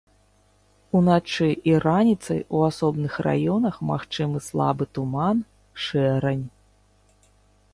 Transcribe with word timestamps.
Уначы 0.99 1.49
і 1.71 1.75
раніцай 1.85 2.39
у 2.59 2.63
асобных 2.69 3.13
раёнах 3.27 3.75
магчымы 3.91 4.41
слабы 4.47 4.83
туман, 4.99 5.37
шэрань. 5.85 6.43